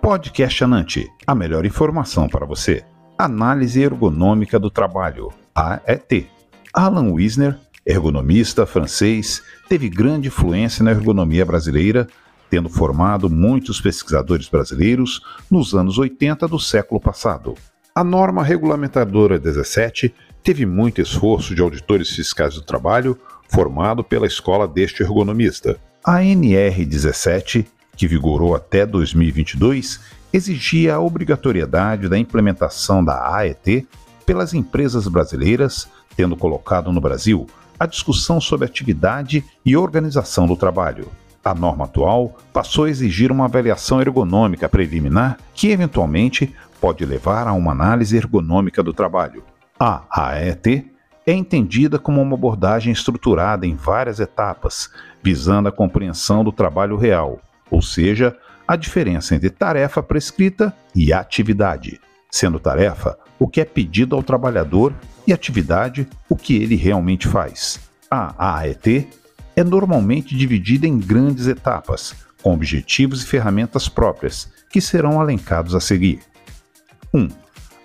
[0.00, 2.84] Podcast Anante, a melhor informação para você.
[3.18, 6.30] Análise ergonômica do trabalho, AET.
[6.72, 12.06] Alan Wisner, ergonomista francês, teve grande influência na ergonomia brasileira,
[12.48, 17.54] tendo formado muitos pesquisadores brasileiros nos anos 80 do século passado.
[17.92, 23.18] A norma regulamentadora 17 teve muito esforço de auditores fiscais do trabalho
[23.48, 25.76] formado pela escola deste ergonomista.
[26.04, 27.66] A NR17
[27.98, 30.00] que vigorou até 2022,
[30.32, 33.88] exigia a obrigatoriedade da implementação da AET
[34.24, 37.46] pelas empresas brasileiras, tendo colocado no Brasil
[37.78, 41.08] a discussão sobre atividade e organização do trabalho.
[41.44, 47.52] A norma atual passou a exigir uma avaliação ergonômica preliminar que, eventualmente, pode levar a
[47.52, 49.42] uma análise ergonômica do trabalho.
[49.78, 50.86] A AET
[51.26, 54.88] é entendida como uma abordagem estruturada em várias etapas,
[55.22, 58.36] visando a compreensão do trabalho real, ou seja,
[58.66, 64.92] a diferença entre tarefa prescrita e atividade, sendo tarefa o que é pedido ao trabalhador
[65.26, 67.80] e atividade o que ele realmente faz.
[68.10, 69.08] A AET
[69.54, 75.80] é normalmente dividida em grandes etapas, com objetivos e ferramentas próprias, que serão alencados a
[75.80, 76.20] seguir.
[77.12, 77.20] 1.
[77.20, 77.28] Um,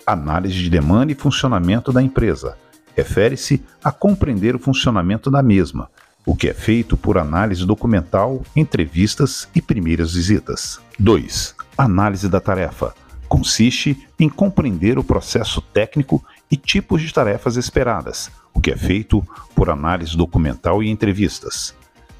[0.06, 2.56] análise de demanda e funcionamento da empresa.
[2.96, 5.90] Refere-se a compreender o funcionamento da mesma,
[6.26, 10.80] o que é feito por análise documental, entrevistas e primeiras visitas.
[10.98, 11.54] 2.
[11.76, 12.94] Análise da tarefa.
[13.28, 19.26] Consiste em compreender o processo técnico e tipos de tarefas esperadas, o que é feito
[19.54, 21.74] por análise documental e entrevistas.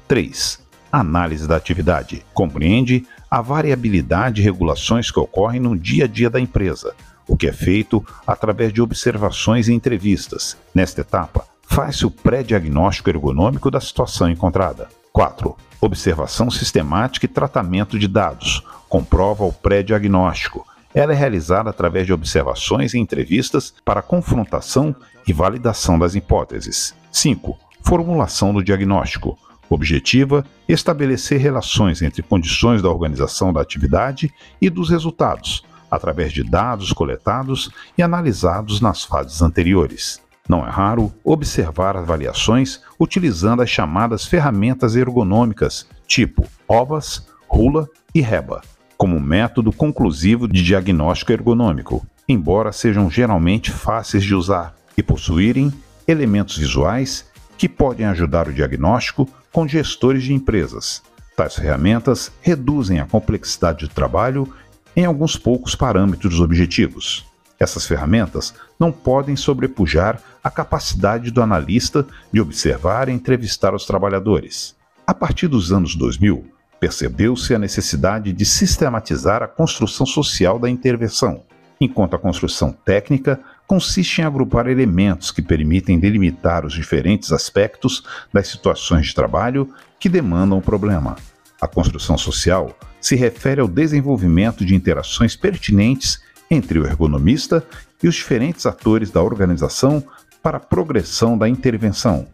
[0.07, 0.59] 3.
[0.91, 2.23] Análise da atividade.
[2.33, 6.93] Compreende a variabilidade e regulações que ocorrem no dia a dia da empresa,
[7.27, 10.57] o que é feito através de observações e entrevistas.
[10.73, 11.45] Nesta etapa,
[11.75, 14.87] faz-se o pré-diagnóstico ergonômico da situação encontrada.
[15.11, 15.53] 4.
[15.81, 18.63] Observação sistemática e tratamento de dados.
[18.87, 20.65] Comprova o pré-diagnóstico.
[20.93, 24.95] Ela é realizada através de observações e entrevistas para confrontação
[25.27, 26.95] e validação das hipóteses.
[27.11, 27.57] 5.
[27.81, 29.37] Formulação do diagnóstico.
[29.69, 36.93] Objetiva: estabelecer relações entre condições da organização da atividade e dos resultados, através de dados
[36.93, 40.23] coletados e analisados nas fases anteriores.
[40.47, 48.61] Não é raro observar avaliações utilizando as chamadas ferramentas ergonômicas, tipo OVAS, RULA e REBA,
[48.97, 55.73] como método conclusivo de diagnóstico ergonômico, embora sejam geralmente fáceis de usar e possuírem
[56.07, 57.25] elementos visuais
[57.57, 61.01] que podem ajudar o diagnóstico com gestores de empresas.
[61.35, 64.47] Tais ferramentas reduzem a complexidade do trabalho
[64.95, 67.25] em alguns poucos parâmetros objetivos.
[67.59, 74.75] Essas ferramentas não podem sobrepujar a capacidade do analista de observar e entrevistar os trabalhadores.
[75.07, 76.45] A partir dos anos 2000,
[76.79, 81.43] percebeu-se a necessidade de sistematizar a construção social da intervenção,
[81.79, 88.47] enquanto a construção técnica consiste em agrupar elementos que permitem delimitar os diferentes aspectos das
[88.47, 91.15] situações de trabalho que demandam o problema.
[91.59, 96.19] A construção social se refere ao desenvolvimento de interações pertinentes
[96.49, 97.65] entre o ergonomista
[98.01, 100.03] e os diferentes atores da organização
[100.41, 102.27] para a progressão da intervenção.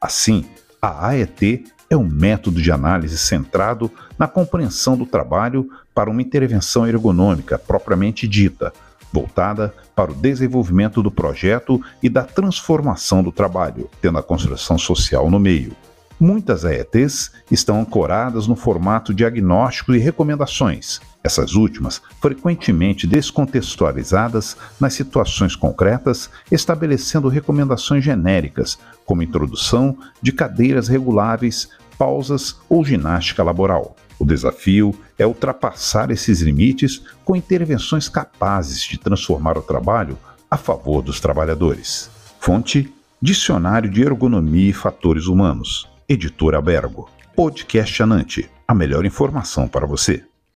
[0.00, 0.44] Assim,
[0.80, 6.86] a AET é um método de análise centrado na compreensão do trabalho para uma intervenção
[6.86, 8.72] ergonômica propriamente dita,
[9.12, 15.30] voltada para o desenvolvimento do projeto e da transformação do trabalho, tendo a construção social
[15.30, 15.74] no meio.
[16.18, 25.54] Muitas AETs estão ancoradas no formato diagnóstico e recomendações, essas últimas frequentemente descontextualizadas nas situações
[25.54, 31.68] concretas, estabelecendo recomendações genéricas, como introdução de cadeiras reguláveis,
[31.98, 33.94] pausas ou ginástica laboral.
[34.18, 40.18] O desafio é ultrapassar esses limites com intervenções capazes de transformar o trabalho
[40.50, 42.08] a favor dos trabalhadores.
[42.40, 42.90] Fonte:
[43.20, 45.95] Dicionário de Ergonomia e Fatores Humanos.
[46.08, 47.10] Editora Bergo.
[47.34, 50.24] Podcast Anante, a melhor informação para você.